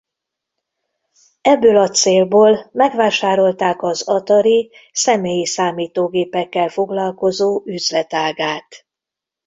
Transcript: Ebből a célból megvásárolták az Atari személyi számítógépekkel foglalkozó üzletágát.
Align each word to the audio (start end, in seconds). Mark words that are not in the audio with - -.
Ebből 1.41 1.77
a 1.77 1.89
célból 1.89 2.69
megvásárolták 2.73 3.81
az 3.81 4.07
Atari 4.07 4.71
személyi 4.91 5.45
számítógépekkel 5.45 6.69
foglalkozó 6.69 7.63
üzletágát. 7.65 8.85